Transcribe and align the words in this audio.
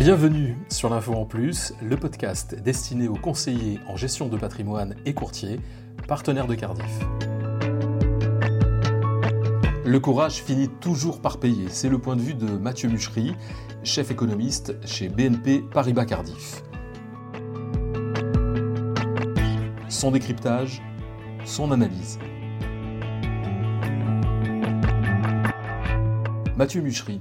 Bienvenue 0.00 0.56
sur 0.70 0.88
l'Info 0.88 1.12
en 1.12 1.26
Plus, 1.26 1.74
le 1.82 1.94
podcast 1.94 2.54
destiné 2.54 3.06
aux 3.06 3.16
conseillers 3.16 3.80
en 3.86 3.96
gestion 3.96 4.28
de 4.28 4.38
patrimoine 4.38 4.94
et 5.04 5.12
courtiers, 5.12 5.60
partenaires 6.08 6.46
de 6.46 6.54
Cardiff. 6.54 7.00
Le 9.84 9.98
courage 9.98 10.42
finit 10.42 10.70
toujours 10.80 11.20
par 11.20 11.38
payer, 11.38 11.68
c'est 11.68 11.90
le 11.90 11.98
point 11.98 12.16
de 12.16 12.22
vue 12.22 12.32
de 12.32 12.46
Mathieu 12.46 12.88
Muchery, 12.88 13.34
chef 13.84 14.10
économiste 14.10 14.74
chez 14.86 15.10
BNP 15.10 15.64
Paribas 15.70 16.06
Cardiff. 16.06 16.62
Son 19.90 20.12
décryptage, 20.12 20.80
son 21.44 21.72
analyse. 21.72 22.18
Mathieu 26.56 26.80
Muchery, 26.80 27.20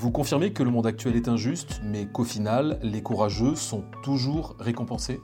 vous 0.00 0.10
confirmez 0.10 0.54
que 0.54 0.62
le 0.62 0.70
monde 0.70 0.86
actuel 0.86 1.14
est 1.14 1.28
injuste, 1.28 1.82
mais 1.84 2.06
qu'au 2.06 2.24
final, 2.24 2.78
les 2.82 3.02
courageux 3.02 3.54
sont 3.54 3.84
toujours 4.02 4.56
récompensés? 4.58 5.20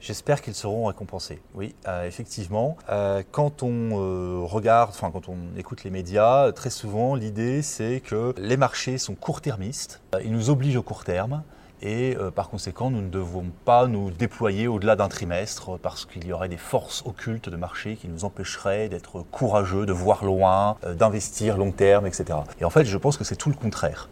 J'espère 0.00 0.42
qu'ils 0.42 0.56
seront 0.56 0.86
récompensés. 0.86 1.40
Oui, 1.54 1.76
euh, 1.86 2.04
effectivement. 2.04 2.76
Euh, 2.90 3.22
quand 3.30 3.62
on 3.62 3.90
euh, 3.92 4.40
regarde, 4.42 4.90
enfin 4.90 5.12
quand 5.12 5.28
on 5.28 5.36
écoute 5.56 5.84
les 5.84 5.90
médias, 5.90 6.50
très 6.50 6.70
souvent 6.70 7.14
l'idée 7.14 7.62
c'est 7.62 8.00
que 8.00 8.34
les 8.36 8.56
marchés 8.56 8.98
sont 8.98 9.14
court-termistes. 9.14 10.02
Ils 10.24 10.32
nous 10.32 10.50
obligent 10.50 10.76
au 10.76 10.82
court 10.82 11.04
terme 11.04 11.44
et 11.84 12.16
par 12.34 12.48
conséquent 12.48 12.90
nous 12.90 13.02
ne 13.02 13.08
devons 13.08 13.46
pas 13.64 13.86
nous 13.86 14.10
déployer 14.10 14.66
au-delà 14.66 14.96
d'un 14.96 15.08
trimestre 15.08 15.78
parce 15.78 16.04
qu'il 16.04 16.26
y 16.26 16.32
aurait 16.32 16.48
des 16.48 16.56
forces 16.56 17.02
occultes 17.06 17.48
de 17.48 17.56
marché 17.56 17.96
qui 17.96 18.08
nous 18.08 18.24
empêcheraient 18.24 18.88
d'être 18.88 19.24
courageux, 19.30 19.86
de 19.86 19.92
voir 19.92 20.24
loin, 20.24 20.76
d'investir 20.96 21.56
long 21.56 21.72
terme, 21.72 22.06
etc. 22.06 22.38
Et 22.60 22.64
en 22.64 22.70
fait 22.70 22.84
je 22.84 22.98
pense 22.98 23.16
que 23.16 23.24
c'est 23.24 23.36
tout 23.36 23.50
le 23.50 23.56
contraire. 23.56 24.08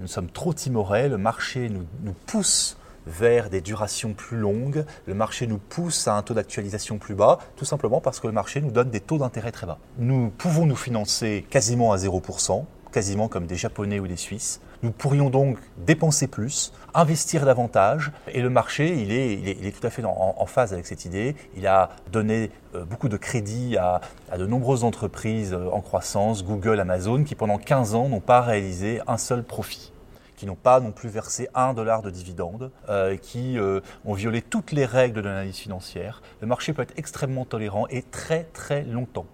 nous 0.00 0.08
sommes 0.08 0.28
trop 0.28 0.52
timorés, 0.52 1.08
le 1.08 1.18
marché 1.18 1.68
nous, 1.68 1.86
nous 2.02 2.14
pousse 2.26 2.76
vers 3.06 3.50
des 3.50 3.60
durations 3.60 4.12
plus 4.12 4.36
longues. 4.36 4.84
Le 5.06 5.14
marché 5.14 5.46
nous 5.46 5.58
pousse 5.58 6.08
à 6.08 6.16
un 6.16 6.22
taux 6.22 6.34
d'actualisation 6.34 6.98
plus 6.98 7.14
bas, 7.14 7.38
tout 7.56 7.64
simplement 7.64 8.00
parce 8.00 8.20
que 8.20 8.26
le 8.26 8.32
marché 8.32 8.60
nous 8.60 8.70
donne 8.70 8.90
des 8.90 9.00
taux 9.00 9.18
d'intérêt 9.18 9.52
très 9.52 9.66
bas. 9.66 9.78
Nous 9.98 10.30
pouvons 10.36 10.66
nous 10.66 10.76
financer 10.76 11.46
quasiment 11.48 11.92
à 11.92 11.96
0%, 11.96 12.64
quasiment 12.92 13.28
comme 13.28 13.46
des 13.46 13.56
Japonais 13.56 14.00
ou 14.00 14.06
des 14.06 14.16
Suisses. 14.16 14.60
Nous 14.82 14.90
pourrions 14.90 15.30
donc 15.30 15.58
dépenser 15.78 16.26
plus, 16.26 16.72
investir 16.94 17.44
davantage, 17.44 18.12
et 18.28 18.42
le 18.42 18.50
marché, 18.50 18.94
il 18.94 19.12
est, 19.12 19.72
tout 19.72 19.86
à 19.86 19.90
fait 19.90 20.04
en, 20.04 20.46
phase 20.46 20.72
avec 20.72 20.86
cette 20.86 21.04
idée. 21.04 21.34
Il 21.56 21.66
a 21.66 21.90
donné 22.12 22.50
euh, 22.74 22.84
beaucoup 22.84 23.08
de 23.08 23.16
crédits 23.16 23.76
à, 23.76 24.00
de 24.36 24.46
nombreuses 24.46 24.84
entreprises 24.84 25.52
euh, 25.52 25.68
en 25.70 25.80
croissance, 25.80 26.44
Google, 26.44 26.80
Amazon, 26.80 27.24
qui 27.24 27.34
pendant 27.34 27.58
15 27.58 27.94
ans 27.94 28.08
n'ont 28.08 28.20
pas 28.20 28.40
réalisé 28.40 29.00
un 29.06 29.18
seul 29.18 29.42
profit 29.42 29.92
qui 30.36 30.44
n'ont 30.44 30.54
pas 30.54 30.80
non 30.80 30.92
plus 30.92 31.08
versé 31.08 31.48
un 31.54 31.72
dollar 31.72 32.02
de 32.02 32.10
dividendes, 32.10 32.70
euh, 32.90 33.16
qui 33.16 33.56
ont 34.04 34.12
violé 34.12 34.42
toutes 34.42 34.70
les 34.70 34.84
règles 34.84 35.22
de 35.22 35.28
l'analyse 35.28 35.56
financière. 35.56 36.20
Le 36.42 36.46
marché 36.46 36.74
peut 36.74 36.82
être 36.82 36.92
extrêmement 36.98 37.46
tolérant 37.46 37.86
et 37.88 38.02
très 38.02 38.44
très 38.44 38.82
longtemps, 38.82 39.24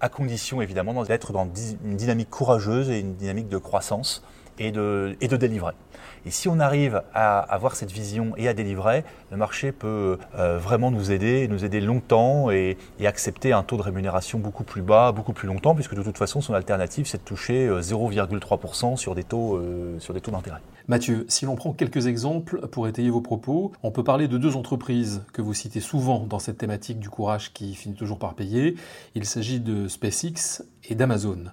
à 0.00 0.08
condition 0.08 0.62
évidemment 0.62 1.02
d'être 1.04 1.32
dans 1.32 1.48
une 1.84 1.96
dynamique 1.96 2.30
courageuse 2.30 2.90
et 2.90 3.00
une 3.00 3.16
dynamique 3.16 3.48
de 3.48 3.58
croissance 3.58 4.22
et 4.60 4.70
de, 4.70 5.16
délivrer. 5.36 5.72
Et 6.26 6.30
si 6.30 6.48
on 6.48 6.60
arrive 6.60 7.02
à 7.14 7.38
avoir 7.38 7.74
cette 7.74 7.90
vision 7.90 8.34
et 8.36 8.46
à 8.46 8.52
délivrer, 8.52 9.04
le 9.30 9.38
marché 9.38 9.72
peut 9.72 10.18
euh, 10.38 10.58
vraiment 10.58 10.90
nous 10.90 11.10
aider, 11.10 11.48
nous 11.48 11.64
aider 11.64 11.80
longtemps 11.80 12.50
et, 12.50 12.76
accepter 13.04 13.52
un 13.52 13.64
taux 13.64 13.76
de 13.76 13.82
rémunération 13.82 14.38
beaucoup 14.38 14.62
plus 14.62 14.82
bas, 14.82 15.10
beaucoup 15.10 15.32
plus 15.32 15.48
longtemps, 15.48 15.74
puisque 15.74 15.94
de 15.94 16.02
toute 16.02 16.18
façon, 16.18 16.40
son 16.40 16.54
alternative, 16.54 17.06
c'est 17.06 17.18
de 17.18 17.24
toucher 17.24 17.68
0,3% 17.68 18.92
euh, 18.92 18.96
sur 18.96 19.14
des 19.16 19.24
taux, 19.24 19.56
euh, 19.56 19.98
sur 19.98 20.14
des 20.14 20.20
taux 20.20 20.30
d'intérêt. 20.30 20.60
Mathieu, 20.86 21.24
si 21.28 21.44
l'on 21.44 21.56
prend 21.56 21.72
quelques 21.72 22.06
exemples 22.06 22.66
pour 22.68 22.86
étayer 22.86 23.10
vos 23.10 23.20
propos, 23.20 23.72
on 23.82 23.90
peut 23.90 24.04
parler 24.04 24.28
de 24.28 24.38
deux 24.38 24.56
entreprises 24.56 25.22
que 25.32 25.42
vous 25.42 25.54
citez 25.54 25.80
souvent 25.80 26.26
dans 26.28 26.38
cette 26.38 26.58
thématique 26.58 27.00
du 27.00 27.08
courage 27.08 27.52
qui 27.52 27.74
finit 27.74 27.94
toujours 27.94 28.18
par 28.18 28.34
payer. 28.34 28.76
Il 29.14 29.24
s'agit 29.24 29.60
de 29.60 29.88
SpaceX 29.88 30.62
et 30.88 30.94
d'Amazon. 30.94 31.46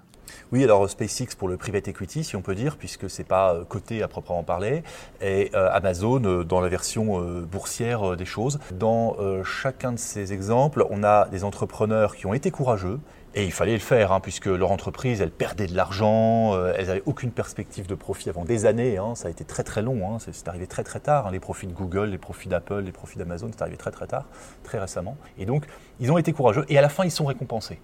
Oui, 0.53 0.63
alors 0.63 0.89
SpaceX 0.89 1.35
pour 1.37 1.49
le 1.49 1.57
private 1.57 1.89
equity, 1.89 2.23
si 2.23 2.37
on 2.37 2.41
peut 2.41 2.55
dire, 2.55 2.77
puisque 2.77 3.09
ce 3.09 3.17
n'est 3.21 3.27
pas 3.27 3.53
euh, 3.53 3.65
coté 3.65 4.01
à 4.01 4.07
proprement 4.07 4.43
parler, 4.43 4.81
et 5.19 5.51
euh, 5.53 5.69
Amazon 5.73 6.23
euh, 6.23 6.45
dans 6.45 6.61
la 6.61 6.69
version 6.69 7.19
boursière 7.41 8.15
des 8.15 8.25
choses. 8.25 8.57
Dans 8.71 9.17
chacun 9.43 9.91
de 9.91 9.99
ces 9.99 10.31
exemples, 10.31 10.85
on 10.89 11.03
a 11.03 11.27
des 11.27 11.43
entrepreneurs 11.43 12.15
qui 12.15 12.25
ont 12.27 12.33
été 12.33 12.49
courageux, 12.49 12.99
et 13.35 13.43
il 13.43 13.51
fallait 13.51 13.73
le 13.73 13.79
faire, 13.79 14.13
hein, 14.13 14.21
puisque 14.21 14.45
leur 14.45 14.71
entreprise, 14.71 15.19
elle 15.19 15.31
perdait 15.31 15.67
de 15.67 15.75
l'argent, 15.75 16.55
elles 16.75 16.87
n'avaient 16.87 17.03
aucune 17.05 17.31
perspective 17.31 17.85
de 17.85 17.95
profit 17.95 18.29
avant 18.29 18.45
des 18.45 18.65
années. 18.65 18.97
Hein. 18.97 19.15
ça 19.15 19.27
a 19.27 19.31
été 19.31 19.43
très 19.43 19.63
très 19.63 19.81
long, 19.81 20.09
hein. 20.09 20.17
c'est 20.19 20.47
arrivé 20.47 20.65
très 20.65 20.83
très 20.83 21.01
tard. 21.01 21.29
les 21.29 21.39
profits 21.39 21.67
de 21.67 21.73
Google, 21.73 22.05
les 22.05 22.17
profits 22.17 22.47
d'Apple, 22.47 22.79
les 22.79 22.91
profits 22.93 23.17
d'Amazon, 23.17 23.49
c'est 23.51 23.61
arrivé 23.61 23.77
très 23.77 23.91
très 23.91 24.07
tard, 24.07 24.25
très 24.63 24.79
récemment. 24.79 25.17
Et 25.37 25.45
donc, 25.45 25.65
ils 25.99 26.09
ont 26.11 26.17
été 26.17 26.31
courageux, 26.31 26.65
et 26.69 26.77
à 26.77 26.81
la 26.81 26.89
fin, 26.89 27.03
ils 27.03 27.11
sont 27.11 27.25
récompensés 27.25 27.79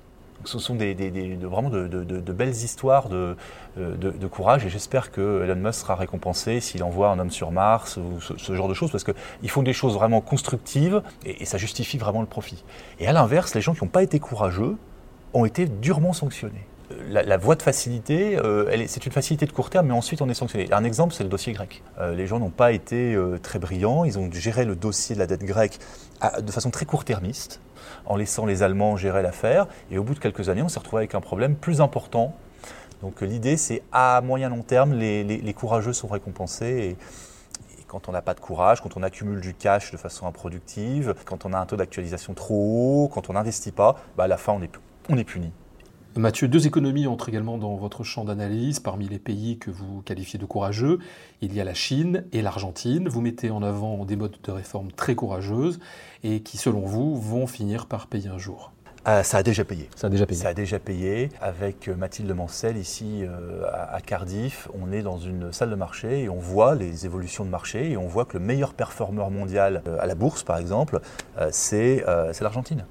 ce 0.45 0.59
sont 0.59 0.75
vraiment 0.75 1.69
de, 1.69 2.31
belles 2.31 2.49
histoires 2.49 3.07
euh, 3.11 3.35
de, 3.77 4.27
courage 4.27 4.65
et 4.65 4.69
j'espère 4.69 5.11
que 5.11 5.43
Elon 5.43 5.55
Musk 5.55 5.81
sera 5.81 5.95
récompensé 5.95 6.59
s'il 6.59 6.83
envoie 6.83 7.09
un 7.09 7.19
homme 7.19 7.31
sur 7.31 7.51
Mars 7.51 7.97
ou 7.97 8.19
ce, 8.19 8.55
genre 8.55 8.67
de 8.67 8.73
choses 8.73 8.91
parce 8.91 9.03
qu'ils 9.03 9.49
font 9.49 9.63
des 9.63 9.73
choses 9.73 9.93
vraiment 9.93 10.21
constructives 10.21 11.01
et, 11.25 11.45
ça 11.45 11.57
justifie 11.57 11.97
vraiment 11.97 12.21
le 12.21 12.27
profit. 12.27 12.63
Et 12.99 13.07
à 13.07 13.13
l'inverse, 13.13 13.55
les 13.55 13.61
gens 13.61 13.73
qui 13.73 13.83
n'ont 13.83 13.89
pas 13.89 14.03
été 14.03 14.19
courageux 14.19 14.75
ont 15.33 15.45
été 15.45 15.65
durement 15.65 16.13
sanctionnés. 16.13 16.65
La, 17.09 17.37
voie 17.37 17.55
de 17.55 17.61
facilité, 17.61 18.37
euh, 18.37 18.85
c'est 18.87 19.05
une 19.05 19.11
facilité 19.11 19.45
de 19.45 19.51
court 19.51 19.69
terme, 19.69 19.87
mais 19.87 19.93
ensuite 19.93 20.21
on 20.21 20.29
est 20.29 20.33
sanctionné. 20.33 20.71
Un 20.71 20.83
exemple, 20.83 21.13
c'est 21.13 21.23
le 21.23 21.29
dossier 21.29 21.53
grec. 21.53 21.81
Euh, 21.99 22.13
les 22.13 22.27
gens 22.27 22.39
n'ont 22.39 22.49
pas 22.49 22.71
été 22.71 23.17
très 23.41 23.57
brillants, 23.57 24.03
ils 24.03 24.19
ont 24.19 24.29
géré 24.31 24.65
le 24.65 24.75
dossier 24.75 25.15
de 25.15 25.19
la 25.19 25.27
dette 25.27 25.43
grecque 25.43 25.79
de 26.41 26.51
façon 26.51 26.69
très 26.69 26.85
court-termiste 26.85 27.61
en 28.05 28.15
laissant 28.15 28.45
les 28.45 28.63
Allemands 28.63 28.97
gérer 28.97 29.21
l'affaire. 29.21 29.67
Et 29.91 29.97
au 29.97 30.03
bout 30.03 30.13
de 30.13 30.19
quelques 30.19 30.49
années, 30.49 30.61
on 30.61 30.69
s'est 30.69 30.79
retrouvé 30.79 31.01
avec 31.01 31.15
un 31.15 31.21
problème 31.21 31.55
plus 31.55 31.81
important. 31.81 32.35
Donc 33.01 33.21
l'idée, 33.21 33.57
c'est 33.57 33.83
à 33.91 34.21
moyen 34.21 34.49
long 34.49 34.61
terme, 34.61 34.93
les, 34.93 35.53
courageux 35.53 35.93
sont 35.93 36.07
récompensés. 36.07 36.65
Et, 36.65 36.97
quand 37.87 38.09
on 38.09 38.11
n'a 38.11 38.23
pas 38.23 38.33
de 38.33 38.39
courage, 38.39 38.81
quand 38.81 38.97
on 38.97 39.03
accumule 39.03 39.39
du 39.39 39.53
cash 39.53 39.91
de 39.91 39.97
façon 39.97 40.25
improductive, 40.25 41.13
quand 41.25 41.45
on 41.45 41.53
a 41.53 41.59
un 41.59 41.65
taux 41.67 41.75
d'actualisation 41.75 42.33
trop 42.33 42.55
haut, 43.03 43.07
quand 43.07 43.29
on 43.29 43.33
n'investit 43.33 43.71
pas, 43.71 43.97
bah 44.17 44.23
à 44.23 44.27
la 44.27 44.37
fin, 44.37 44.59
on 45.09 45.15
est 45.15 45.23
puni. 45.23 45.51
Mathieu, 46.15 46.47
deux 46.47 46.67
économies 46.67 47.07
entrent 47.07 47.29
également 47.29 47.57
dans 47.57 47.75
votre 47.75 48.03
champ 48.03 48.23
d'analyse. 48.23 48.79
Parmi 48.79 49.07
les 49.07 49.17
pays 49.17 49.57
que 49.57 49.71
vous 49.71 50.01
qualifiez 50.03 50.37
de 50.37 50.45
courageux, 50.45 50.99
il 51.41 51.53
y 51.55 51.59
a 51.59 51.63
la 51.63 51.73
Chine 51.73 52.25
et 52.31 52.43
l'Argentine. 52.43 53.09
Vous 53.09 53.19
mettez 53.19 53.49
en 53.49 53.63
avant 53.63 54.05
des 54.05 54.15
modes 54.15 54.37
de 54.43 54.51
réforme 54.51 54.91
très 54.91 55.15
courageuses 55.15 55.79
et 56.23 56.41
qui, 56.41 56.57
selon 56.57 56.81
vous, 56.81 57.19
vont 57.19 57.47
finir 57.47 57.87
par 57.87 58.05
payer 58.05 58.29
un 58.29 58.37
jour. 58.37 58.71
Euh, 59.07 59.23
ça 59.23 59.37
a 59.37 59.43
déjà 59.43 59.65
payé. 59.65 59.89
Ça 59.95 60.07
a 60.07 60.09
déjà 60.11 60.27
payé. 60.27 60.41
Ça 60.41 60.49
a 60.49 60.53
déjà 60.53 60.77
payé. 60.77 61.29
Avec 61.41 61.87
euh, 61.87 61.95
Mathilde 61.95 62.31
Mancel, 62.31 62.77
ici 62.77 63.23
euh, 63.23 63.63
à, 63.71 63.99
Cardiff, 63.99 64.69
on 64.79 64.91
est 64.91 65.01
dans 65.01 65.17
une 65.17 65.51
salle 65.51 65.71
de 65.71 65.75
marché 65.75 66.21
et 66.21 66.29
on 66.29 66.39
voit 66.39 66.75
les 66.75 67.07
évolutions 67.07 67.43
de 67.43 67.49
marché 67.49 67.91
et 67.91 67.97
on 67.97 68.07
voit 68.07 68.25
que 68.25 68.37
le 68.37 68.43
meilleur 68.43 68.75
performeur 68.75 69.31
mondial 69.31 69.81
à 69.99 70.05
la 70.05 70.15
bourse, 70.15 70.43
par 70.43 70.57
exemple, 70.57 70.99
c'est 71.51 72.03
l'Argentine. 72.39 72.85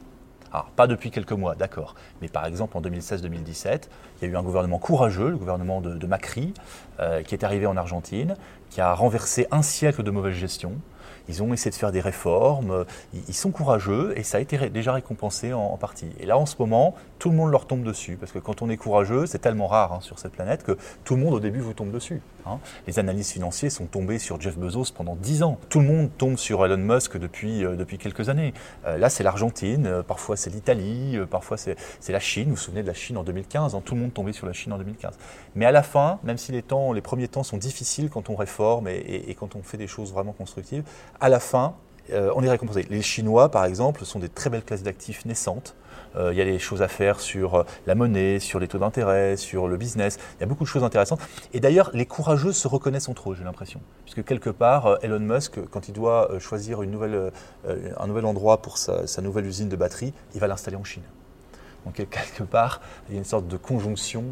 Alors, 0.53 0.67
pas 0.67 0.87
depuis 0.87 1.11
quelques 1.11 1.33
mois, 1.33 1.55
d'accord. 1.55 1.95
Mais 2.21 2.29
par 2.29 2.45
exemple, 2.47 2.77
en 2.77 2.83
2016-2017, 2.83 3.89
il 4.21 4.29
y 4.29 4.31
a 4.31 4.33
eu 4.33 4.37
un 4.37 4.43
gouvernement 4.43 4.79
courageux, 4.79 5.31
le 5.31 5.37
gouvernement 5.37 5.81
de, 5.81 6.07
Macri, 6.07 6.53
euh, 7.01 7.23
qui 7.23 7.35
est 7.35 7.43
arrivé 7.43 7.67
en 7.67 7.77
Argentine, 7.77 8.37
qui 8.69 8.81
a 8.81 8.93
renversé 8.93 9.47
un 9.51 9.63
siècle 9.63 10.03
de 10.03 10.11
mauvaise 10.11 10.35
gestion, 10.35 10.73
ils 11.29 11.43
ont 11.43 11.53
essayé 11.53 11.71
de 11.71 11.77
faire 11.77 11.93
des 11.93 12.01
réformes, 12.01 12.71
euh, 12.71 12.85
ils 13.29 13.35
sont 13.35 13.51
courageux 13.51 14.13
et 14.17 14.23
ça 14.23 14.39
a 14.39 14.41
été 14.41 14.71
déjà 14.71 14.93
récompensé 14.93 15.53
en, 15.53 15.77
partie. 15.77 16.11
Et 16.21 16.27
là, 16.27 16.39
en 16.39 16.47
ce 16.47 16.57
moment, 16.59 16.95
tout 17.19 17.31
le 17.31 17.37
monde 17.37 17.51
leur 17.51 17.67
tombe 17.67 17.83
dessus, 17.83 18.17
parce 18.17 18.33
que 18.33 18.39
quand 18.39 18.63
on 18.63 18.71
est 18.71 18.77
courageux, 18.77 19.27
c'est 19.27 19.39
tellement 19.39 19.67
rare 19.67 19.93
hein, 19.93 20.01
sur 20.01 20.19
cette 20.19 20.33
planète 20.33 20.65
que 20.65 20.77
tout 21.05 21.17
le 21.17 21.23
monde 21.23 21.35
au 21.35 21.41
début 21.41 21.61
vous 21.61 21.73
tombe 21.73 21.91
dessus. 21.91 22.21
Hein. 22.47 22.59
Les 22.87 22.99
analyses 22.99 23.31
financiers 23.31 23.71
sont 23.71 23.87
tombés 23.87 24.19
sur 24.19 24.41
Jeff 24.41 24.57
Bezos 24.57 24.93
pendant 24.95 25.17
10 25.17 25.43
ans. 25.43 25.59
Tout 25.69 25.81
le 25.81 25.87
monde 25.87 26.11
tombe 26.19 26.37
sur 26.37 26.65
Elon 26.65 26.77
Musk 26.77 27.17
depuis, 27.17 27.65
euh, 27.65 27.77
depuis 27.77 27.99
quelques 27.99 28.29
années. 28.29 28.53
Euh, 28.87 28.99
là, 28.99 29.09
c'est 29.09 29.23
l'Argentine, 29.23 30.03
parfois 30.07 30.37
c'est 30.37 30.51
l'Italie, 30.51 31.19
parfois 31.31 31.57
c'est 31.57 31.77
la 32.09 32.21
Chine. 32.21 32.45
Vous 32.45 32.51
vous 32.51 32.57
souvenez 32.57 32.83
de 32.83 32.89
la 32.89 32.95
Chine 32.95 33.17
en 33.17 33.25
2015, 33.25 33.75
hein. 33.75 33.83
tout 33.85 33.95
le 33.95 34.01
monde 34.01 34.13
tombait 34.13 34.33
sur 34.33 34.47
la 34.47 34.53
Chine 34.53 34.73
en 34.73 34.79
2015. 34.79 35.19
Mais 35.55 35.67
à 35.67 35.73
la 35.73 35.83
fin, 35.83 36.19
même 36.25 36.39
si 36.39 36.53
les, 36.53 36.63
temps, 36.63 36.93
les 36.93 37.01
premiers 37.01 37.29
temps 37.29 37.43
sont 37.43 37.57
difficiles 37.57 38.11
quand 38.11 38.31
on 38.31 38.37
réforme 38.37 38.89
et 38.89 39.37
quand 39.39 39.57
on 39.57 39.63
fait 39.63 39.77
des 39.77 39.87
choses 39.87 40.13
vraiment 40.13 40.33
constructives, 40.33 40.85
à 41.23 41.29
la 41.29 41.39
fin, 41.39 41.77
euh, 42.11 42.33
on 42.35 42.43
est 42.43 42.51
récompensé. 42.51 42.85
Les 42.91 43.01
Chinois, 43.01 43.49
par 43.49 43.65
exemple, 43.65 44.05
sont 44.05 44.19
des 44.19 44.29
très 44.29 44.51
belles 44.51 44.65
classes 44.65 44.83
d'actifs 44.83 45.25
naissantes. 45.25 45.77
Euh, 46.17 46.33
il 46.33 46.39
y 46.39 46.43
a 46.43 46.45
des 46.45 46.59
choses 46.59 46.83
à 46.83 46.89
faire 46.89 47.21
sur 47.21 47.55
euh, 47.55 47.65
la 47.87 47.95
monnaie, 47.95 48.41
sur 48.41 48.59
les 48.59 48.67
taux 48.67 48.79
d'intérêt, 48.79 49.37
sur 49.37 49.69
le 49.69 49.77
business. 49.77 50.19
Il 50.37 50.41
y 50.41 50.43
a 50.43 50.47
beaucoup 50.47 50.65
de 50.65 50.69
choses 50.69 50.83
intéressantes. 50.83 51.21
Et 51.55 51.61
d'ailleurs, 51.61 51.93
les 51.95 52.07
courageux 52.07 52.53
se 52.53 52.67
reconnaissent 52.67 53.09
entre 53.09 53.31
eux, 53.31 53.37
j'ai 53.37 53.45
l'impression. 53.45 53.81
Puisque 54.05 54.25
quelque 54.25 54.51
part, 54.51 54.99
Elon 55.03 55.21
Musk, 55.21 55.61
quand 55.71 55.87
il 55.87 55.95
doit 55.95 56.29
choisir 56.41 56.81
un 56.81 56.87
nouvel 56.87 58.25
endroit 58.27 58.61
pour 58.61 58.77
sa, 58.77 59.23
nouvelle 59.23 59.47
usine 59.47 59.69
de 59.69 59.77
batterie, 59.77 60.13
il 60.35 60.41
va 60.41 60.49
l'installer 60.49 60.77
en 60.77 60.85
Chine. 60.85 61.05
Donc 61.87 61.95
quelque 61.95 62.43
part, 62.43 62.81
il 63.09 63.15
y 63.15 63.17
a 63.17 63.19
une 63.19 63.25
sorte 63.25 63.47
de 63.47 63.57
conjonction 63.57 64.25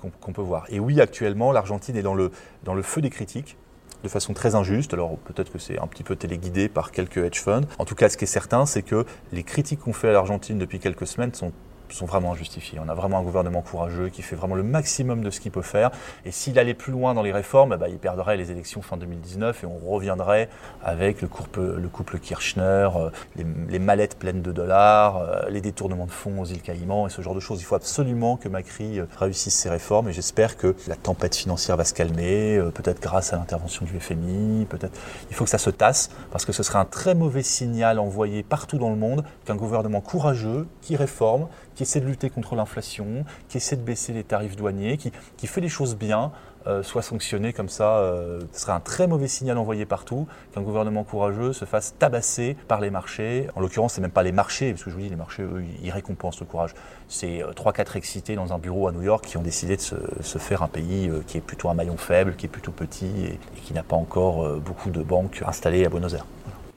qu'on 0.00 0.32
peut 0.32 0.42
voir. 0.42 0.66
Et 0.68 0.80
oui, 0.80 1.00
actuellement, 1.00 1.52
l'Argentine 1.52 1.96
est 1.96 2.02
dans 2.02 2.14
le 2.14 2.82
feu 2.82 3.00
des 3.00 3.10
critiques 3.10 3.56
de 4.02 4.08
façon 4.08 4.32
très 4.32 4.54
injuste. 4.54 4.94
Alors 4.94 5.16
peut-être 5.18 5.52
que 5.52 5.58
c'est 5.58 5.78
un 5.78 5.86
petit 5.86 6.02
peu 6.02 6.16
téléguidé 6.16 6.68
par 6.68 6.92
quelques 6.92 7.18
hedge 7.18 7.40
funds. 7.40 7.66
En 7.78 7.84
tout 7.84 7.94
cas, 7.94 8.08
ce 8.08 8.16
qui 8.16 8.24
est 8.24 8.28
certain, 8.28 8.66
c'est 8.66 8.82
que 8.82 9.04
les 9.32 9.42
critiques 9.42 9.80
qu'on 9.80 9.92
fait 9.92 10.08
à 10.08 10.12
l'Argentine 10.12 10.58
depuis 10.58 10.78
quelques 10.78 11.06
semaines 11.06 11.34
sont 11.34 11.52
sont 11.96 12.06
vraiment 12.06 12.32
injustifiés. 12.32 12.78
On 12.84 12.88
a 12.88 12.94
vraiment 12.94 13.18
un 13.18 13.22
gouvernement 13.22 13.62
courageux 13.62 14.08
qui 14.08 14.22
fait 14.22 14.36
vraiment 14.36 14.54
le 14.54 14.62
maximum 14.62 15.22
de 15.22 15.30
ce 15.30 15.40
qu'il 15.40 15.52
peut 15.52 15.62
faire. 15.62 15.90
Et 16.24 16.30
s'il 16.30 16.58
allait 16.58 16.74
plus 16.74 16.92
loin 16.92 17.14
dans 17.14 17.22
les 17.22 17.32
réformes, 17.32 17.76
bah, 17.76 17.88
il 17.88 17.98
perdrait 17.98 18.36
les 18.36 18.50
élections 18.50 18.82
fin 18.82 18.96
2019 18.96 19.64
et 19.64 19.66
on 19.66 19.78
reviendrait 19.78 20.48
avec 20.82 21.22
le 21.22 21.28
couple, 21.28 21.60
le 21.60 21.88
couple 21.88 22.18
Kirchner, 22.18 22.88
euh, 22.96 23.10
les, 23.36 23.78
mallettes 23.78 24.18
pleines 24.18 24.42
de 24.42 24.52
dollars, 24.52 25.18
euh, 25.18 25.48
les 25.48 25.60
détournements 25.60 26.06
de 26.06 26.10
fonds 26.10 26.40
aux 26.40 26.44
îles 26.44 26.62
Caïmans 26.62 27.06
et 27.06 27.10
ce 27.10 27.22
genre 27.22 27.34
de 27.34 27.40
choses. 27.40 27.60
Il 27.60 27.64
faut 27.64 27.74
absolument 27.74 28.36
que 28.36 28.48
Macri 28.48 28.98
euh, 28.98 29.06
réussisse 29.18 29.54
ses 29.54 29.70
réformes 29.70 30.08
et 30.08 30.12
j'espère 30.12 30.56
que 30.56 30.74
la 30.86 30.96
tempête 30.96 31.34
financière 31.34 31.76
va 31.76 31.84
se 31.84 31.94
calmer, 31.94 32.60
peut-être 32.74 33.00
grâce 33.00 33.32
à 33.32 33.36
l'intervention 33.36 33.84
du 33.84 33.98
FMI, 33.98 34.66
peut-être. 34.66 34.98
Il 35.30 35.36
faut 35.36 35.44
que 35.44 35.50
ça 35.50 35.58
se 35.58 35.70
tasse 35.70 36.10
parce 36.30 36.44
que 36.44 36.52
ce 36.52 36.62
serait 36.62 36.78
un 36.78 36.84
très 36.84 37.14
mauvais 37.14 37.42
signal 37.42 37.98
envoyé 37.98 38.42
partout 38.42 38.78
dans 38.78 38.90
le 38.90 38.96
monde 38.96 39.24
qu'un 39.44 39.56
gouvernement 39.56 40.00
courageux 40.00 40.66
qui 40.80 40.96
réforme, 40.96 41.48
qui 41.78 41.84
essaie 41.84 42.00
de 42.00 42.06
lutter 42.06 42.28
contre 42.28 42.56
l'inflation, 42.56 43.24
qui 43.48 43.58
essaie 43.58 43.76
de 43.76 43.82
baisser 43.82 44.12
les 44.12 44.24
tarifs 44.24 44.56
douaniers, 44.56 44.96
qui, 44.96 45.12
qui 45.36 45.46
fait 45.46 45.60
les 45.60 45.68
choses 45.68 45.96
bien, 45.96 46.32
euh, 46.66 46.82
soit 46.82 47.02
sanctionné 47.02 47.52
comme 47.52 47.68
ça. 47.68 47.98
Euh, 47.98 48.40
ce 48.52 48.62
serait 48.62 48.72
un 48.72 48.80
très 48.80 49.06
mauvais 49.06 49.28
signal 49.28 49.58
envoyé 49.58 49.86
partout 49.86 50.26
qu'un 50.52 50.62
gouvernement 50.62 51.04
courageux 51.04 51.52
se 51.52 51.66
fasse 51.66 51.94
tabasser 51.96 52.56
par 52.66 52.80
les 52.80 52.90
marchés. 52.90 53.46
En 53.54 53.60
l'occurrence, 53.60 53.92
c'est 53.92 54.00
même 54.00 54.10
pas 54.10 54.24
les 54.24 54.32
marchés, 54.32 54.72
parce 54.72 54.82
que 54.82 54.90
je 54.90 54.96
vous 54.96 55.02
dis, 55.02 55.08
les 55.08 55.14
marchés, 55.14 55.44
eux, 55.44 55.62
ils 55.80 55.92
récompensent 55.92 56.40
le 56.40 56.46
courage. 56.46 56.74
C'est 57.06 57.44
euh, 57.44 57.52
trois, 57.52 57.72
quatre 57.72 57.94
excités 57.94 58.34
dans 58.34 58.52
un 58.52 58.58
bureau 58.58 58.88
à 58.88 58.92
New 58.92 59.02
York 59.02 59.24
qui 59.24 59.36
ont 59.36 59.42
décidé 59.42 59.76
de 59.76 59.80
se, 59.80 60.38
faire 60.38 60.64
un 60.64 60.68
pays 60.68 61.08
qui 61.28 61.38
est 61.38 61.40
plutôt 61.40 61.68
un 61.68 61.74
maillon 61.74 61.96
faible, 61.96 62.34
qui 62.34 62.46
est 62.46 62.48
plutôt 62.48 62.72
petit 62.72 63.06
et, 63.06 63.38
et 63.56 63.60
qui 63.62 63.72
n'a 63.72 63.84
pas 63.84 63.94
encore 63.94 64.58
beaucoup 64.58 64.90
de 64.90 65.04
banques 65.04 65.44
installées 65.46 65.84
à 65.84 65.90
Buenos 65.90 66.12
Aires. 66.12 66.26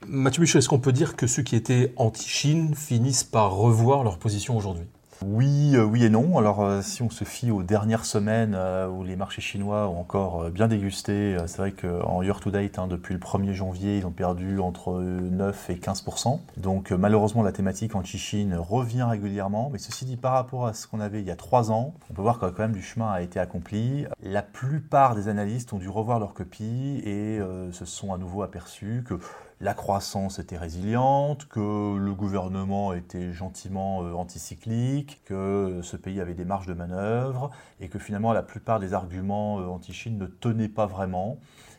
Mathieu 0.07 0.41
Michel, 0.41 0.59
est-ce 0.59 0.69
qu'on 0.69 0.79
peut 0.79 0.91
dire 0.91 1.15
que 1.15 1.27
ceux 1.27 1.43
qui 1.43 1.55
étaient 1.55 1.93
anti-Chine 1.95 2.73
finissent 2.75 3.23
par 3.23 3.55
revoir 3.55 4.03
leur 4.03 4.17
position 4.17 4.57
aujourd'hui? 4.57 4.85
Oui, 5.23 5.75
euh, 5.75 5.83
oui 5.83 6.03
et 6.03 6.09
non. 6.09 6.39
Alors, 6.39 6.63
euh, 6.63 6.81
si 6.81 7.03
on 7.03 7.11
se 7.11 7.23
fie 7.23 7.51
aux 7.51 7.61
dernières 7.61 8.05
semaines 8.05 8.55
euh, 8.55 8.87
où 8.87 9.03
les 9.03 9.15
marchés 9.15 9.41
chinois 9.41 9.87
ont 9.87 9.99
encore 9.99 10.49
bien 10.49 10.67
dégusté, 10.67 11.37
c'est 11.45 11.57
vrai 11.57 11.71
qu'en 11.71 12.23
year 12.23 12.39
to 12.39 12.49
date, 12.49 12.79
hein, 12.79 12.87
depuis 12.87 13.13
le 13.13 13.19
1er 13.19 13.53
janvier, 13.53 13.99
ils 13.99 14.05
ont 14.07 14.11
perdu 14.11 14.59
entre 14.59 14.99
9 14.99 15.69
et 15.69 15.75
15% 15.75 16.39
Donc, 16.57 16.89
malheureusement, 16.91 17.43
la 17.43 17.51
thématique 17.51 17.95
anti-Chine 17.95 18.55
revient 18.57 19.03
régulièrement. 19.03 19.69
Mais 19.71 19.77
ceci 19.77 20.05
dit, 20.05 20.17
par 20.17 20.33
rapport 20.33 20.65
à 20.65 20.73
ce 20.73 20.87
qu'on 20.87 20.99
avait 20.99 21.19
il 21.19 21.27
y 21.27 21.31
a 21.31 21.35
trois 21.35 21.71
ans, 21.71 21.93
on 22.09 22.13
peut 22.15 22.23
voir 22.23 22.39
que 22.39 22.47
quand 22.47 22.63
même 22.63 22.71
du 22.71 22.81
chemin 22.81 23.11
a 23.11 23.21
été 23.21 23.39
accompli. 23.39 24.07
La 24.23 24.41
plupart 24.41 25.13
des 25.13 25.27
analystes 25.27 25.71
ont 25.73 25.77
dû 25.77 25.89
revoir 25.89 26.19
leur 26.19 26.33
copie 26.33 27.03
et 27.05 27.39
se 27.71 27.85
sont 27.85 28.13
à 28.13 28.17
nouveau 28.17 28.41
aperçus 28.41 29.03
que 29.05 29.19
la 29.61 29.75
croissance 29.75 30.39
était 30.39 30.57
résiliente, 30.57 31.47
que 31.47 31.95
le 31.95 32.13
gouvernement 32.13 32.93
était 32.93 33.31
gentiment 33.31 34.03
euh, 34.03 34.13
anticyclique, 34.13 35.21
que 35.23 35.81
ce 35.83 35.95
pays 35.97 36.19
avait 36.19 36.33
des 36.33 36.45
marges 36.45 36.65
de 36.65 36.73
manœuvre, 36.73 37.51
et 37.79 37.87
que 37.87 37.99
finalement 37.99 38.33
la 38.33 38.41
plupart 38.41 38.79
des 38.79 38.93
arguments 38.93 39.59
euh, 39.59 39.67
anti-Chine 39.67 40.17
ne 40.17 40.25
tenaient 40.25 40.67
pas 40.67 40.87
vraiment. 40.87 41.37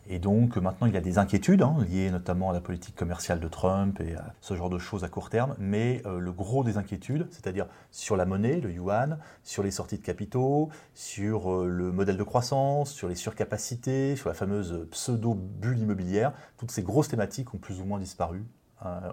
Et 0.09 0.19
donc 0.19 0.57
maintenant, 0.57 0.87
il 0.87 0.95
y 0.95 0.97
a 0.97 1.01
des 1.01 1.19
inquiétudes 1.19 1.63
hein, 1.63 1.77
liées 1.89 2.11
notamment 2.11 2.51
à 2.51 2.53
la 2.53 2.61
politique 2.61 2.97
commerciale 2.97 3.39
de 3.39 3.49
Trump 3.49 4.01
et 4.01 4.15
à 4.15 4.35
ce 4.41 4.55
genre 4.55 4.69
de 4.69 4.79
choses 4.79 5.05
à 5.05 5.09
court 5.09 5.31
terme. 5.31 5.55
Mais 5.59 6.03
euh, 6.07 6.19
le 6.19 6.33
gros 6.33 6.65
des 6.65 6.77
inquiétudes, 6.77 7.29
c'est-à-dire 7.31 7.67
sur 7.91 8.17
la 8.17 8.25
monnaie, 8.25 8.61
le 8.61 8.73
yuan, 8.73 9.19
sur 9.45 9.63
les 9.63 9.71
sorties 9.71 9.99
de 9.99 10.03
capitaux, 10.03 10.71
sur 10.95 11.53
euh, 11.53 11.67
le 11.67 11.93
modèle 11.93 12.17
de 12.17 12.23
croissance, 12.25 12.91
sur 12.91 13.09
les 13.09 13.15
surcapacités, 13.15 14.17
sur 14.17 14.29
la 14.29 14.35
fameuse 14.35 14.87
pseudo-bulle 14.91 15.79
immobilière, 15.79 16.33
toutes 16.59 16.73
ces 16.73 16.83
grosses 16.83 17.09
thématiques 17.09 17.55
ont 17.55 17.59
plus 17.59 17.81
ou 17.81 17.85
moins 17.85 18.01
disparu 18.01 18.45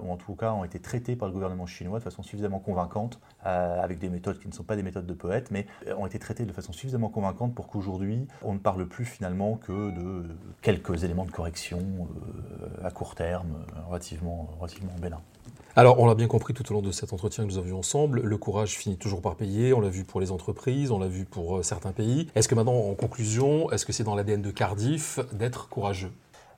ou 0.04 0.12
en 0.12 0.18
tout 0.18 0.36
cas 0.36 0.52
ont 0.52 0.64
été 0.64 0.80
traités 0.80 1.16
par 1.16 1.28
le 1.28 1.34
gouvernement 1.34 1.66
chinois 1.66 2.00
de 2.00 2.04
façon 2.04 2.24
suffisamment 2.24 2.60
convaincante, 2.60 3.20
euh, 3.46 3.82
avec 3.82 4.00
des 4.00 4.10
méthodes 4.10 4.40
qui 4.40 4.48
ne 4.48 4.54
sont 4.54 4.64
pas 4.64 4.76
des 4.76 4.84
méthodes 4.84 5.06
de 5.06 5.14
poète, 5.14 5.52
mais 5.52 5.68
euh, 5.88 5.96
ont 5.96 6.06
été 6.06 6.20
traités 6.20 6.46
de 6.46 6.54
façon 6.54 6.74
suffisamment 6.74 7.10
convaincante 7.10 7.54
pour 7.56 7.68
qu'aujourd'hui, 7.68 8.28
on 8.44 8.54
ne 8.54 8.60
parle 8.60 8.88
plus 8.88 9.06
finalement 9.06 9.56
que 9.56 9.92
de 9.92 10.26
quelques 10.62 11.04
éléments 11.04 11.26
de 11.26 11.32
correction 11.32 11.80
à 12.84 12.92
court 12.92 13.16
terme, 13.16 13.66
relativement, 13.88 14.50
relativement 14.60 14.94
bénins. 15.02 15.22
Alors, 15.76 16.00
on 16.00 16.08
l'a 16.08 16.16
bien 16.16 16.28
compris 16.28 16.54
tout 16.54 16.70
au 16.72 16.74
long 16.74 16.82
de 16.82 16.92
cet 16.92 17.14
entretien 17.14 17.46
que 17.46 17.50
nous 17.52 17.58
avions 17.58 17.80
ensemble, 17.80 18.22
le 18.22 18.38
courage 18.38 18.78
finit 18.78 18.98
toujours 18.98 19.22
par 19.22 19.36
payer, 19.36 19.74
on 19.74 19.80
l'a 19.80 19.90
vu 19.90 20.04
pour 20.04 20.20
les 20.20 20.32
entreprises, 20.32 20.92
on 20.92 21.00
l'a 21.00 21.08
vu 21.08 21.26
pour 21.26 21.64
certains 21.64 21.92
pays. 21.92 22.28
Est-ce 22.36 22.48
que 22.48 22.56
maintenant, 22.56 22.76
en 22.76 22.96
conclusion, 22.96 23.72
est-ce 23.72 23.86
que 23.86 23.94
c'est 23.94 24.04
dans 24.04 24.16
l'ADN 24.16 24.42
de 24.42 24.52
Cardiff 24.52 25.20
d'être 25.32 25.70
courageux? 25.70 26.12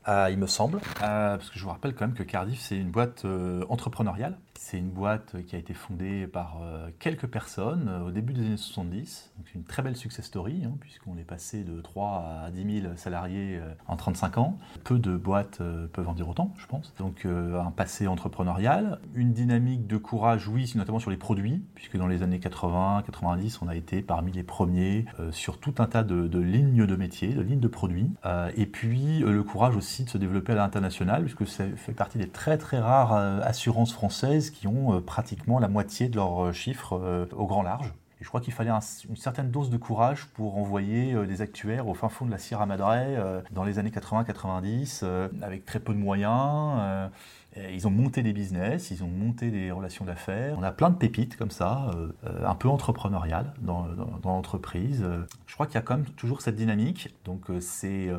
Il 0.08 0.38
me 0.38 0.48
semble, 0.48 0.80
parce 1.00 1.50
que 1.50 1.60
je 1.60 1.64
vous 1.64 1.70
rappelle 1.70 1.94
quand 1.94 2.08
même 2.08 2.16
que 2.16 2.24
Cardiff, 2.24 2.60
c'est 2.60 2.78
une 2.78 2.92
boîte 2.92 3.26
entrepreneuriale 3.70 4.38
c'est 4.64 4.78
une 4.78 4.92
boîte 4.92 5.44
qui 5.48 5.56
a 5.56 5.60
été 5.60 5.74
fondée 5.74 6.28
par 6.28 6.60
euh, 6.62 6.90
quelques 7.00 7.26
personnes 7.26 7.90
euh, 7.90 8.08
au 8.08 8.12
début 8.12 8.32
des 8.32 8.42
années 8.42 8.58
70. 8.58 9.32
Donc 9.36 9.56
une 9.56 9.64
très 9.64 9.82
belle 9.82 9.96
success 9.96 10.24
story, 10.24 10.62
hein, 10.64 10.74
puisqu'on 10.80 11.18
est 11.18 11.24
passé 11.24 11.64
de 11.64 11.82
3 11.82 12.44
à 12.46 12.52
10 12.52 12.82
000 12.82 12.94
salariés 12.96 13.58
euh, 13.58 13.74
en 13.88 13.96
35 13.96 14.38
ans. 14.38 14.60
Peu 14.84 15.00
de 15.00 15.18
boîtes 15.18 15.62
peuvent 15.94 16.08
en 16.08 16.14
dire 16.14 16.30
autant, 16.30 16.54
je 16.58 16.68
pense. 16.68 16.94
Donc 17.00 17.26
un 17.26 17.72
passé 17.72 18.08
entrepreneurial, 18.08 19.00
une 19.16 19.34
dynamique 19.34 19.88
de 19.88 19.98
courage, 19.98 20.48
oui, 20.48 20.72
notamment 20.76 21.00
sur 21.00 21.10
les 21.10 21.18
produits, 21.18 21.64
puisque 21.74 21.98
dans 21.98 22.08
les 22.08 22.22
années 22.22 22.40
80, 22.40 23.04
90, 23.06 23.62
on 23.62 23.68
a 23.68 23.76
été 23.76 24.02
parmi 24.02 24.32
les 24.32 24.44
premiers 24.44 25.06
sur 25.32 25.60
tout 25.60 25.76
un 25.80 25.88
tas 25.88 26.04
de, 26.04 26.28
de, 26.28 26.40
lignes 26.40 26.86
de 26.86 26.96
métiers, 26.96 27.34
de 27.34 27.42
lignes 27.42 27.60
de 27.60 27.68
produits. 27.68 28.12
et 28.56 28.66
puis 28.66 29.20
le 29.20 29.44
courage 29.44 29.76
aussi 29.76 30.04
de 30.04 30.10
se 30.10 30.18
développer 30.18 30.52
à 30.54 30.56
l'international, 30.56 31.24
puisque 31.24 31.48
ça 31.48 31.66
fait 31.76 31.94
partie 31.94 32.18
des 32.18 32.30
très 32.30 32.58
très 32.58 32.80
rares 32.80 33.14
assurances 33.14 33.94
françaises 33.94 34.51
qui 34.52 34.68
ont 34.68 34.94
euh, 34.94 35.02
pratiquement 35.02 35.60
la 35.60 35.68
moitié 35.68 36.10
de 36.10 36.16
leurs 36.16 36.46
euh, 36.46 36.52
chiffres 36.54 37.00
euh, 37.02 37.26
au 37.34 37.46
grand 37.46 37.64
large. 37.64 37.94
Je 38.20 38.28
crois 38.28 38.40
qu'il 38.40 38.54
fallait 38.54 38.70
une 38.70 39.16
certaine 39.16 39.50
dose 39.50 39.72
de 39.72 39.78
courage 39.78 40.28
pour 40.36 40.60
envoyer 40.60 41.16
des 41.26 41.42
actuaires 41.42 41.88
au 41.88 41.96
fin 41.96 42.08
fond 42.08 42.24
de 42.24 42.30
la 42.30 42.38
Sierra 42.38 42.68
Madre 42.68 43.42
dans 43.52 43.64
les 43.64 43.80
années 43.80 43.90
80-90, 43.90 45.04
avec 45.42 45.66
très 45.66 45.80
peu 45.80 45.92
de 45.92 45.98
moyens. 45.98 47.10
Ils 47.58 47.86
ont 47.86 47.92
monté 47.92 48.24
des 48.24 48.32
business, 48.32 48.92
ils 48.92 49.04
ont 49.04 49.10
monté 49.10 49.52
des 49.52 49.72
relations 49.72 50.06
d'affaires. 50.06 50.56
On 50.58 50.64
a 50.64 50.72
plein 50.72 50.90
de 50.90 50.96
pépites 50.96 51.36
comme 51.36 51.52
ça, 51.52 51.92
euh, 51.96 52.08
euh, 52.26 52.46
un 52.46 52.56
peu 52.56 52.70
entrepreneuriales 52.70 53.54
dans, 53.60 53.88
l'entreprise. 54.24 55.06
Je 55.48 55.54
crois 55.54 55.66
qu'il 55.66 55.76
y 55.76 55.78
a 55.78 55.82
quand 55.82 55.98
même 55.98 56.06
toujours 56.06 56.42
cette 56.42 56.56
dynamique. 56.56 57.14
Donc 57.26 57.50
euh, 57.50 57.60
c'est 57.60 58.10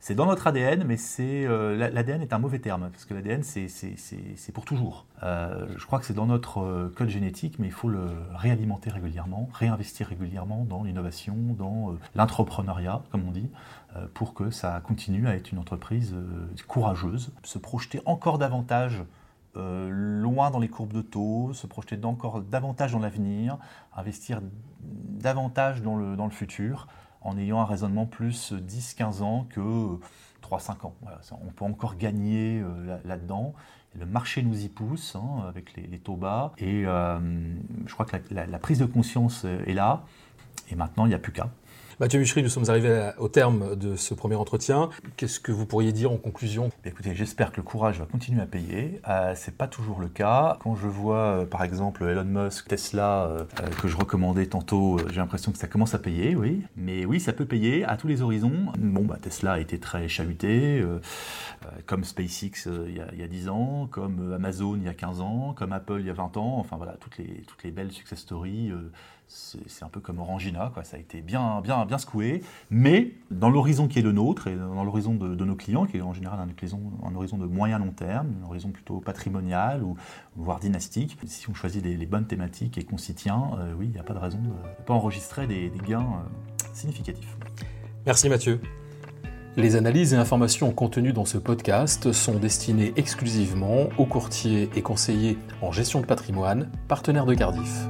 c'est 0.00 0.16
dans 0.16 0.26
notre 0.26 0.48
ADN, 0.48 0.82
mais 0.84 0.96
c'est 0.96 1.46
l'ADN 1.76 2.22
est 2.22 2.32
un 2.32 2.38
mauvais 2.38 2.58
terme 2.58 2.90
parce 2.90 3.04
que 3.04 3.14
l'ADN 3.14 3.44
c'est 3.44 4.52
pour 4.52 4.64
toujours. 4.64 5.06
je 5.22 5.86
crois 5.86 6.00
que 6.00 6.06
c'est 6.06 6.14
dans 6.14 6.26
notre 6.26 6.90
code 6.96 7.08
génétique, 7.08 7.60
mais 7.60 7.68
il 7.68 7.72
faut 7.72 7.88
le 7.88 8.06
réalimenter 8.34 8.90
régulièrement, 8.90 9.48
réinvestir 9.52 10.08
régulièrement 10.08 10.64
dans 10.64 10.82
l'innovation, 10.82 11.36
dans 11.56 11.94
l'entrepreneuriat, 12.16 13.02
comme 13.12 13.28
on 13.28 13.30
dit. 13.30 13.48
Euh, 13.96 14.06
pour 14.14 14.32
que 14.32 14.50
ça 14.50 14.80
continue 14.80 15.28
à 15.28 15.34
être 15.34 15.52
une 15.52 15.58
entreprise 15.58 16.14
euh, 16.14 16.46
courageuse, 16.66 17.30
se 17.42 17.58
projeter 17.58 18.00
encore 18.06 18.38
davantage 18.38 19.04
euh, 19.56 19.90
loin 19.90 20.50
dans 20.50 20.60
les 20.60 20.68
courbes 20.68 20.94
de 20.94 21.02
taux, 21.02 21.52
se 21.52 21.66
projeter 21.66 22.02
encore 22.02 22.40
davantage 22.40 22.92
dans 22.92 23.00
l'avenir, 23.00 23.58
investir 23.94 24.40
davantage 24.80 25.82
dans 25.82 25.96
le, 25.96 26.16
dans 26.16 26.24
le 26.24 26.30
futur, 26.30 26.86
en 27.20 27.36
ayant 27.36 27.60
un 27.60 27.66
raisonnement 27.66 28.06
plus 28.06 28.54
10-15 28.54 29.22
ans 29.22 29.46
que 29.50 29.60
3-5 30.42 30.86
ans. 30.86 30.94
on 31.32 31.50
peut 31.50 31.66
encore 31.66 31.96
gagner 31.96 32.64
là-dedans. 33.04 33.52
le 33.94 34.06
marché 34.06 34.42
nous 34.42 34.64
y 34.64 34.68
pousse 34.68 35.16
hein, 35.16 35.44
avec 35.48 35.76
les, 35.76 35.98
taux 35.98 36.16
bas. 36.16 36.52
Et 36.58 36.82
je 36.82 37.92
crois 37.92 38.06
que 38.06 38.16
la, 38.30 38.58
prise 38.58 38.80
de 38.80 38.86
conscience 38.86 39.44
est 39.44 39.74
là. 39.74 40.02
Et 40.70 40.74
maintenant, 40.74 41.06
il 41.06 41.10
n'y 41.10 41.14
a 41.14 41.20
plus 41.20 41.32
qu'à. 41.32 41.48
Mathieu 42.02 42.18
Buchery, 42.18 42.42
nous 42.42 42.48
sommes 42.48 42.68
arrivés 42.68 43.12
au 43.18 43.28
terme 43.28 43.76
de 43.76 43.94
ce 43.94 44.12
premier 44.12 44.34
entretien. 44.34 44.90
Qu'est-ce 45.16 45.38
que 45.38 45.52
vous 45.52 45.66
pourriez 45.66 45.92
dire 45.92 46.10
en 46.10 46.16
conclusion? 46.16 46.70
Écoutez, 46.84 47.14
j'espère 47.14 47.52
que 47.52 47.58
le 47.58 47.62
courage 47.62 48.00
va 48.00 48.06
continuer 48.06 48.42
à 48.42 48.46
payer. 48.46 49.00
Euh, 49.08 49.34
c'est 49.36 49.56
pas 49.56 49.68
toujours 49.68 50.00
le 50.00 50.08
cas. 50.08 50.56
Quand 50.58 50.74
je 50.74 50.88
vois, 50.88 51.42
euh, 51.42 51.46
par 51.46 51.62
exemple, 51.62 52.02
Elon 52.02 52.24
Musk, 52.24 52.66
Tesla, 52.66 53.26
euh, 53.26 53.44
que 53.80 53.86
je 53.86 53.96
recommandais 53.96 54.46
tantôt, 54.46 54.98
j'ai 55.10 55.20
l'impression 55.20 55.52
que 55.52 55.58
ça 55.58 55.68
commence 55.68 55.94
à 55.94 56.00
payer, 56.00 56.34
oui. 56.34 56.64
Mais 56.74 57.04
oui, 57.04 57.20
ça 57.20 57.32
peut 57.32 57.46
payer 57.46 57.84
à 57.84 57.96
tous 57.96 58.08
les 58.08 58.20
horizons. 58.20 58.72
Bon, 58.80 59.04
bah, 59.04 59.18
Tesla 59.22 59.52
a 59.52 59.58
été 59.60 59.78
très 59.78 60.08
chahuté, 60.08 60.84
comme 61.86 62.02
SpaceX 62.02 62.66
il 62.66 62.96
y, 62.96 63.22
a, 63.22 63.28
10 63.28 63.48
ans, 63.48 63.86
comme 63.88 64.32
Amazon 64.32 64.74
il 64.74 64.82
y 64.82 64.88
a 64.88 64.94
15 64.94 65.20
ans, 65.20 65.54
comme 65.56 65.72
Apple 65.72 65.98
il 66.00 66.06
y 66.06 66.10
a 66.10 66.14
20 66.14 66.36
ans. 66.36 66.56
Enfin 66.58 66.76
voilà, 66.76 66.94
toutes 66.94 67.18
les, 67.18 67.44
toutes 67.46 67.62
les 67.62 67.70
belles 67.70 67.92
success 67.92 68.18
stories 68.18 68.72
c'est 69.32 69.84
un 69.84 69.88
peu 69.88 70.00
comme 70.00 70.18
Orangina, 70.18 70.70
quoi. 70.74 70.84
ça 70.84 70.96
a 70.96 71.00
été 71.00 71.22
bien, 71.22 71.60
bien, 71.62 71.86
bien 71.86 71.98
secoué, 71.98 72.42
mais 72.70 73.12
dans 73.30 73.48
l'horizon 73.48 73.88
qui 73.88 73.98
est 73.98 74.02
le 74.02 74.12
nôtre 74.12 74.46
et 74.46 74.56
dans 74.56 74.84
l'horizon 74.84 75.14
de, 75.14 75.44
nos 75.44 75.54
clients, 75.54 75.86
qui 75.86 75.96
est 75.96 76.02
en 76.02 76.12
général 76.12 76.38
un 76.40 76.48
horizon, 76.50 76.80
horizon 77.14 77.38
de 77.38 77.46
moyen 77.46 77.78
long 77.78 77.92
terme, 77.92 78.34
un 78.42 78.46
horizon 78.46 78.70
plutôt 78.70 79.00
patrimonial 79.00 79.82
ou 79.82 79.96
voire 80.36 80.60
dynastique, 80.60 81.18
si 81.26 81.48
on 81.48 81.54
choisit 81.54 81.82
les, 81.84 82.06
bonnes 82.06 82.26
thématiques 82.26 82.76
et 82.76 82.84
qu'on 82.84 82.98
s'y 82.98 83.14
tient, 83.14 83.52
euh, 83.58 83.72
oui, 83.78 83.86
il 83.86 83.92
n'y 83.92 83.98
a 83.98 84.02
pas 84.02 84.14
de 84.14 84.18
raison 84.18 84.38
de 84.38 84.48
ne 84.48 84.84
pas 84.84 84.92
enregistrer 84.92 85.46
des, 85.46 85.72
gains 85.86 86.00
euh, 86.00 86.64
significatifs. 86.74 87.36
Merci 88.04 88.28
Mathieu. 88.28 88.60
Les 89.56 89.76
analyses 89.76 90.14
et 90.14 90.16
informations 90.16 90.72
contenues 90.72 91.12
dans 91.12 91.26
ce 91.26 91.38
podcast 91.38 92.12
sont 92.12 92.38
destinées 92.38 92.92
exclusivement 92.96 93.88
aux 93.98 94.06
courtiers 94.06 94.70
et 94.74 94.82
conseillers 94.82 95.38
en 95.60 95.72
gestion 95.72 96.00
de 96.00 96.06
patrimoine, 96.06 96.70
partenaires 96.88 97.26
de 97.26 97.34
Cardiff. 97.34 97.86